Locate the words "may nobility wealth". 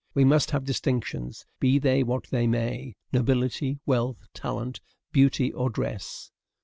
2.47-4.25